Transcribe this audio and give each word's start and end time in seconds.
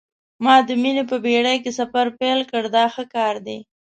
ما 0.43 0.55
د 0.67 0.69
مینې 0.81 1.03
په 1.11 1.17
بېړۍ 1.25 1.57
کې 1.63 1.71
سفر 1.79 2.05
پیل 2.19 2.39
کړ 2.51 2.63
دا 2.75 2.85
ښه 2.93 3.03
کار 3.15 3.35
دی. 3.45 3.57